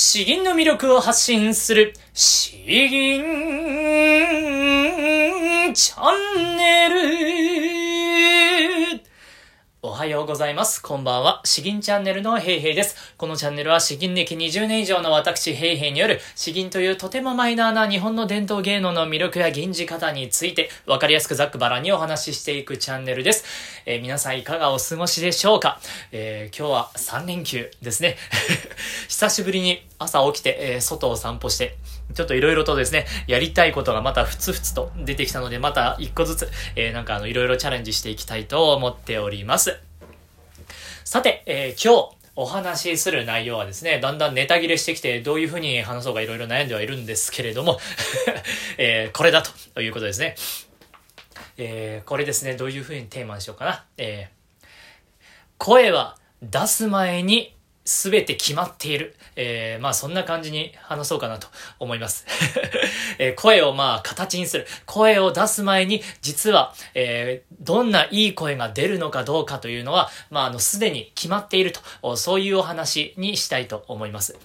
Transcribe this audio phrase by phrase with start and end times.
[0.00, 3.20] 詩吟の魅力を発信する、詩吟
[5.74, 7.57] チャンネル。
[9.98, 10.80] おはようございます。
[10.80, 11.40] こんばんは。
[11.44, 13.14] 詩吟チャンネルのヘイヘイです。
[13.16, 23.44] このチャンネルは詩吟歴20年以上の私ヘイヘイによる詩吟というとてもマイナーな日本の伝統芸能の魅力や吟じ方についてわかりやすくざっくばらにお話ししていくチャンネルです。
[23.86, 25.80] えー皆さんいかがお過ごしでしょうか、
[26.12, 28.16] えー今日は3連休ですね。
[29.08, 31.76] 久しぶりに朝起きて、えー外を散歩して、
[32.14, 39.87] ちょっといろいろとですね、やりたいことがまたふつふつと出てきたので、また一個ずつ、えーなんかあの、いろいろチャレンジしていきたいと思っております。
[41.04, 47.80] さて、えー今日、お話しする内容はですね、だんだんネタ切れしてきて、どういうふうに話そうかいろいろ悩んではいるんですけれども、
[48.78, 50.36] えーこれだということですね。
[51.56, 53.84] えーこれですね、どういうふうにテーマにしようかな。
[53.96, 54.38] えー
[55.58, 57.56] 声は出す前に
[57.88, 59.16] 全て決まっている。
[59.34, 62.26] えーまあそんな感じに話そうかなと思います。
[63.18, 64.66] えー声をまあ形にする。
[64.84, 71.72] 声を出す前に実は、えーどんないい声が出るのかどうかというのは、まああのすでに決まっている
[72.02, 74.36] と、そういうお話にしたいと思います。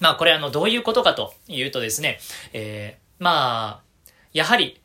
[0.00, 2.18] まあこれあのどういうことかというとですね、
[2.54, 4.80] えまあ、やはり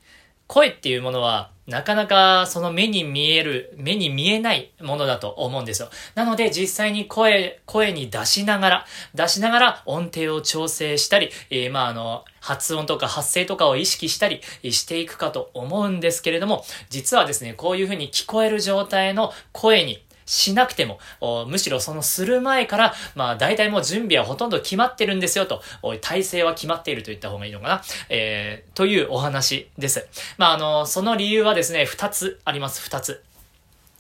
[0.54, 5.90] 声っていうものはなかなかその目に見える、目に見えないものだと思うんですよ。
[6.14, 21.00] なので実際に声、声に出しながら、出しながら音程を調整したり、えーまああの、発音とか発声とかを意識したりしていくかと思うんですけれども、実はですね、こういうふうに聞こえる状態の声にしなくても、
[21.48, 25.62] むしろそのする前から、まあ大体もう準備はほとんど決まってるんですよと、
[26.02, 30.08] 体制は決まっていると言った方がいいのかな、えー、というお話です。
[30.38, 33.24] まああの、その理由はですね、二つあります、二つ。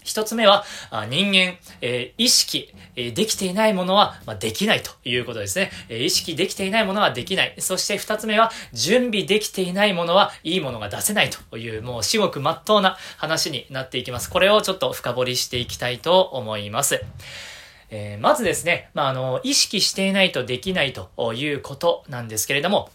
[0.03, 0.65] 一つ目は、
[1.09, 1.57] 人間、
[2.17, 7.55] 意識、できていないものは、できないということですね、意識できていないものはできない。
[7.59, 14.29] そして二つ目は、準備できていないものはいいものが出せないという、もう至極真っ当な話になっていきます。
[14.29, 17.01] これをちょっと深掘りしていきたいと思います。
[18.19, 22.89] まずですね、まあ、あの、意識していないとできないということなんですけれども、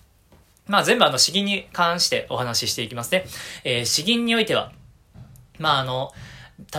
[0.66, 3.24] まあ、全部あの、詩吟に関してお話ししていきますね。
[3.64, 4.72] えー詩吟においては、
[5.58, 6.12] まあ、あの、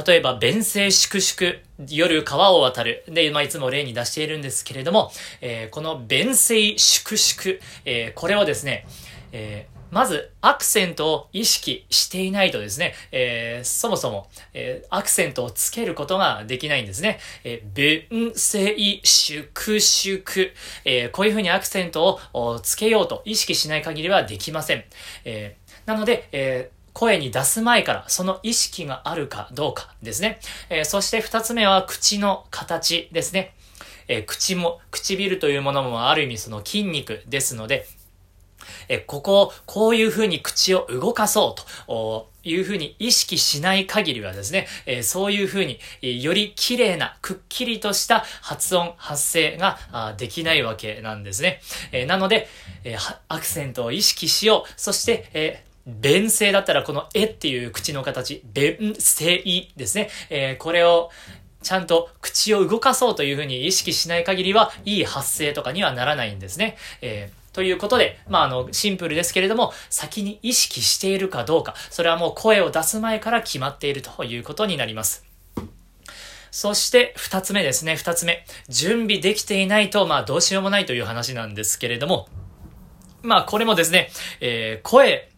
[0.06, 1.56] 例えば、弁声粛々、
[1.90, 3.06] 夜川を渡る。
[3.08, 8.86] で、まあ、いつも例に出しているんですけれども、えーこの弁声粛々、えーこれをですね、
[9.32, 17.18] えーまず、アクセントを意識していないとですね、えーそもそも、えーアクセントをつけることができないんですね。
[17.46, 20.52] えー弁声粛々、
[20.84, 24.84] えーこういうふうにアクセントをつけようと意識しない限りはできません。
[25.24, 30.40] えーなので、えー声に出す前からその意識があるかどうかですね。
[30.70, 33.54] えーそして二つ目は口の形ですね。
[34.08, 37.86] えー口も、唇というものもある意味その筋肉ですので、
[38.88, 51.62] えここをこういう風に口を動かそうという風に意識しない限りはですね、えそういう風に、えより綺麗な、くっきりとした発音、発声ができないわけなんですね。
[51.92, 52.48] えなので、
[52.84, 54.74] えアクセントを意識しよう。
[54.76, 55.64] そして、え
[56.00, 59.44] 弁声だったらこのえっていう口の形、弁声
[59.76, 60.10] ですね。
[60.30, 61.10] えーこれを
[61.62, 66.78] ちゃんと口を動かそうというふうに意識しない限りは、いい発声とかにはならないんですね。
[67.02, 75.26] えーということで、まあ、あの、シンプルですけれども、先に意識しているかどうか、それはもう声を出す前から決まっているということになります。
[76.52, 78.46] そして、二つ目ですね、二つ目。
[78.70, 82.28] 準備できていないと、まあ、どうしようもないという話なんですけれども、
[83.22, 85.29] まあ、これもですね、えー声、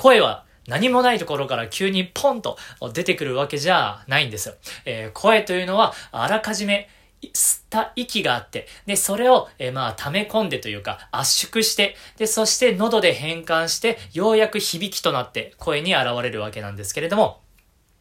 [0.00, 2.56] 声は何もないところから急にポンと
[2.94, 4.54] 出てくるわけじゃないんですよ。
[4.86, 6.88] えー声というのは、あらかじめ、
[7.34, 17.42] 吸った息があって、で、それを、えーまあ、溜め込んでというか、圧縮して、で、そして喉で変換して、ようやく響きとなって声に現れるわけなんですけれども、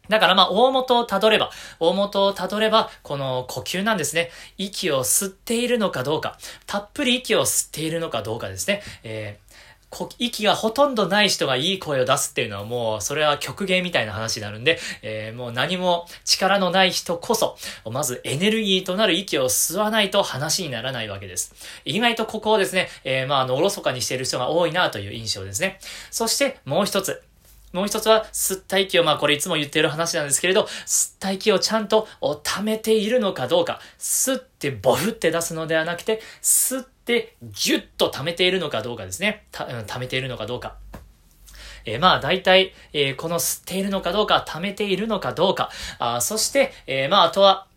[0.07, 4.31] だからまあ、大元をたどれば、大元をたどれば、この呼吸なんですね。
[4.57, 8.81] 息を吸っているのかどうか、たっぷり息を吸っているのかどうかですね。
[9.03, 9.48] えー
[10.19, 17.57] 息がほとんどない人がいい声を出すっていうのはもう、それは極限みたいな話になるんで、えーもう何も力のない人こそ、
[17.89, 21.53] まずエネルギーとなる息を吸わないと話にならないわけです。
[21.85, 25.79] 意外とここをですね、えーまあ、あの、おろそかにしている人が多いなという印象ですね。
[26.11, 27.21] そして、もう一つ。
[27.71, 32.07] もう一つは、吸った息を、まあこれいつも言っている話なんですけれど、吸った息をちゃんと
[32.43, 36.98] 溜めているのかどうか、吸ってボフって出すのではなくて、吸って
[37.41, 39.45] ギュッと溜めているのかどうかですね。
[39.51, 40.77] た、うん溜めているのかどうか。
[41.85, 47.67] えーまあ大体、えーこの吸っているのかどうか、溜めているのかどうか、あそして、えーまああとは、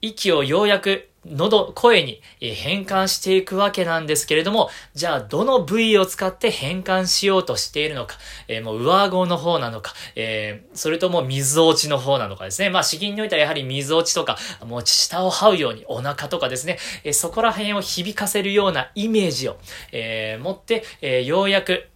[0.00, 8.16] 息をようやく喉、声に変換していくわけなんですけれども、じゃあどの部位を使って変換しようとしているのか、
[8.48, 12.70] えー、もう上顎の方なのか、えー、それとも水落ちの方なのかですね。
[12.70, 19.58] まあ、詩吟においてはやはり水落ちとか、もう下を這うようにお腹とかですね、えー、そこら辺を響かせるようなイメージを、
[19.92, 21.86] え、持って、え、ようやく、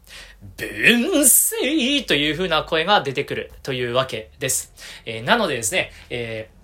[0.59, 4.75] 分水という風な声が出てくるというわけです。
[5.07, 6.64] え、なのでですね、えー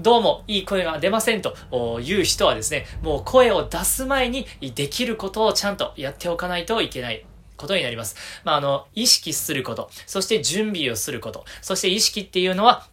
[0.00, 1.56] どうもいい声が出ませんと
[2.00, 7.26] いう人はですね、もう声を出す前にできることをちゃんとやっておかないといけない。
[7.56, 8.14] ことになります。
[8.44, 12.86] まあ、あの、意識すること、そして準備をすること、そして意識っていうのは、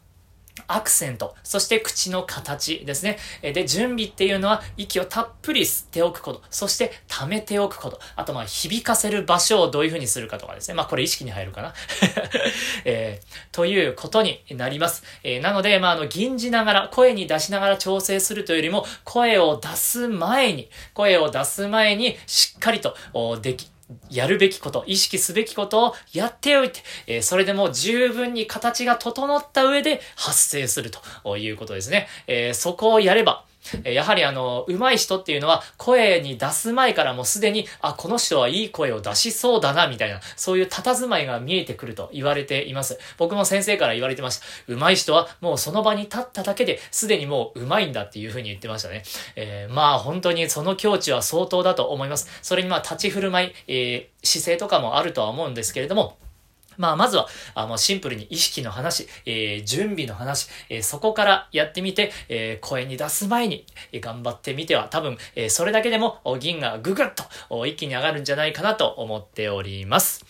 [0.68, 3.18] アクセント、そして口の形ですね。
[3.42, 10.76] で、準備っていうのは息をたっぷり吸っておくこと、そして溜めておくこと、あとまあ響かせる場所をどういう風にするかとかですね。
[10.76, 11.74] まあこれ意識に入るかな。
[12.86, 15.04] えー、ということになります。
[15.24, 22.96] えー、なので、まああの、吟じながら、声に出しながら調整するというよりも、声を出す前に、声を出す前にしっかりと
[23.42, 23.70] でき、
[24.10, 30.92] やるべきこと、意識すべきことをやっておいて、えー、それでも十分に形が整った上で発生する
[31.24, 32.08] ということですね。
[32.28, 33.46] えー、そこをやれば、
[33.84, 43.00] やはりあの、上手い人っていうのは、声に出す前からもうすでに、あ、この人はいい声を出しそうだな、みたいな、そういう佇まいが見えてくると言われています。
[43.18, 44.46] 僕も先生から言われてました。
[44.68, 49.04] 上手い人は、もうその場に立っただけで、すでにもう上手いんだっていうふうに言ってましたね。
[49.36, 52.28] えー、まあ本当にその境地は相当だと思います。
[52.42, 56.18] それにまあ立ち振る舞い、えー、姿勢とかもあるとは思うんですけれども、
[56.78, 67.08] まあ、まずは、あの、シンプルに意識の話、えー、準備の話、えー、そこからやってみて、えー、声に出す前に、え頑張ってみては、多分、えそれだけでも、銀がぐぐっ
[67.50, 70.26] と、一気に上がるんじゃないかなと思っております。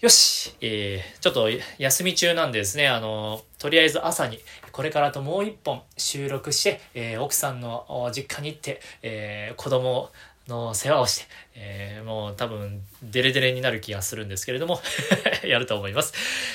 [0.00, 1.48] よし、えー、ちょっと
[1.78, 4.38] 休み中なんでですね、あの、とりあえず朝に、
[4.76, 10.10] これからともう一本収録して、えー、奥さんの実家に行って、えー、子供
[10.48, 14.82] の世話をして、えー、もう多分、デレデレになる気がするんですけれども
[15.48, 16.12] やると思います。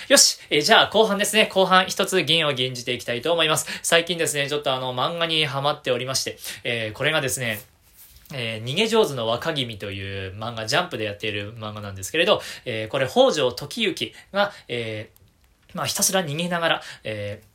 [0.07, 1.47] よし、えー、じゃあ後半ですね。
[1.47, 3.65] 後半一つ銀を吟じていきたいと思います。
[3.81, 7.59] 最近ですね、ちょっとあの、漫画にハマっておりまして、えー、これがですね、
[8.35, 15.21] えー、逃げ上手の若君という漫画、ジャンプでやっている漫画なんですけれど、えー、これ、北条時行が、えー、
[15.73, 17.50] まあ、ひたすら逃げながら、えー、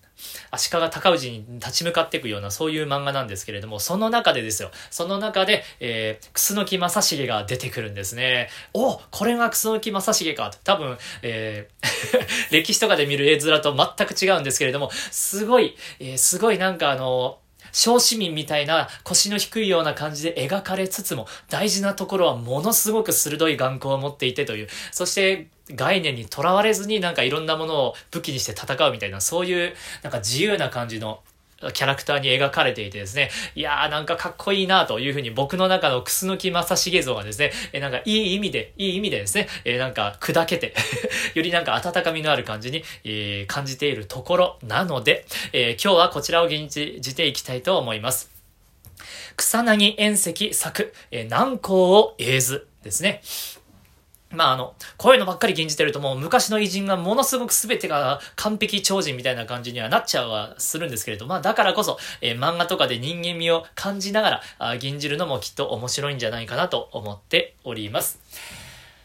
[0.51, 8.49] 足利尊氏に立ち向かっていくようなそういう漫画なんですけれども、その中でですよ、その中で、えー、楠木正成が出てくるんですね。
[8.75, 10.51] おこれが楠木正成か。
[10.51, 11.87] と多分、えー
[12.51, 17.39] 歴史とかで見る絵面と全く違うんですけれども、すごい、えー、すごいなんかあの
[17.73, 31.21] 小市民みたいな腰の低いような感じで描かれつつも、大事なところはものすごく鋭い眼光を持っていてという、そして概念にとらわれずになんかいろんなものを武器にして戦うみたいな、そういうなんか自由な感じの
[31.73, 40.75] キャラクターに描かれていてですね、いやーなんかかっこいいなというふうに僕の中のくすのき正成像がですね、えなんかいい意味で、いい意味でですね、えなんか砕けて
[41.35, 48.31] よりなんか温かみのある感じに、えー、感じているところなので、えー、今日はこちらを現地じていきたいと思います。
[49.37, 53.23] 草薙縁石作、えー、南光を映図ですね。
[54.37, 68.21] まああの、こういうのばっかり吟じてるともう昔の偉人がものすごく全てが完璧超人みたいな感じにはなっちゃうはするんですけれど、まあだからこそ、えー、漫画とかで人間味を感じながらあ吟じるのもきっと面白いんじゃないかなと思っております。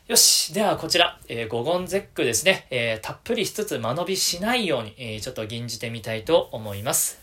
[0.08, 0.54] よし。
[0.54, 2.68] では、こちら、えー、五言絶句ですね。
[2.70, 7.22] えー、たっぷりしつつ間延びしないように、えー、ちょっと吟じてみたいと思います。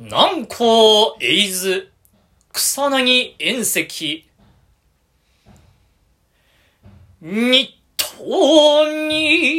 [0.00, 1.92] 南光エイズ、
[2.52, 4.26] 草薙遠石、
[7.22, 9.50] 日東に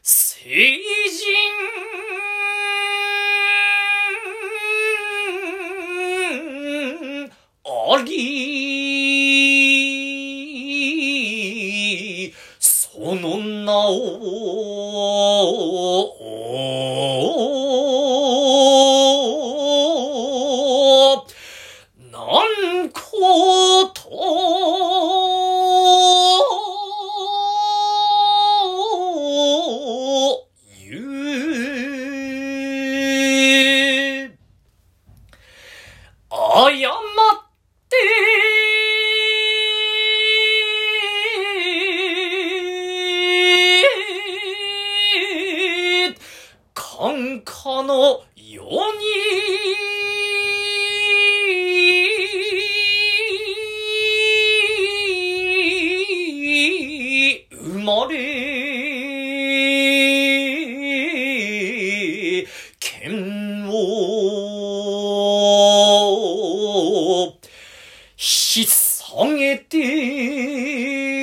[0.00, 1.24] 成人
[7.64, 8.63] あり。
[46.96, 47.42] 短
[47.82, 48.68] のように
[57.50, 58.14] 生まれ
[62.78, 63.72] 剣を
[68.14, 69.04] ひっさ
[69.36, 71.13] げて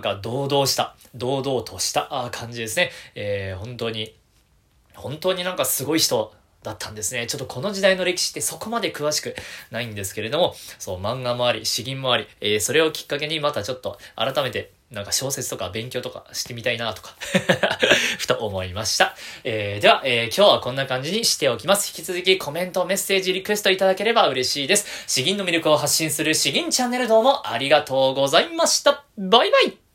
[0.00, 2.90] なんか堂々した、堂々とした感じですね。
[3.14, 4.16] えー、本当に、
[4.94, 7.26] 本当になんかすごい人だったんですね。
[7.26, 9.36] ちょっとこの時代の歴史ってそこまで詳しく
[9.70, 17.14] ないんですけれども、そう、漫画もあり、詩吟もあり、えー、それをきっかけにまたちょっと改めてなんか小説とか勉強とかしてみたいなとか
[18.18, 19.14] ふと思いました。
[19.44, 21.88] えー、では、えー、今日はこんな感じにしておきます。
[21.88, 25.04] 引き続きコメント、メッセージ、リクエストいただければ嬉しいです。
[25.06, 29.04] 詩吟の魅力を発信する詩吟チャンネルどうもありがとうございました。
[29.18, 29.89] バイバイ